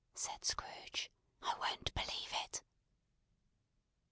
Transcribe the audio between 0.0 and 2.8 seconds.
said Scrooge. "I won't believe it."